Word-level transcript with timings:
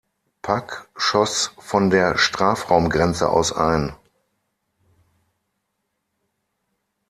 Pak 0.41 0.87
schoss 0.95 1.51
von 1.59 1.91
der 1.91 2.17
Strafraumgrenze 2.17 3.29
aus 3.29 3.53
ein. 3.53 3.95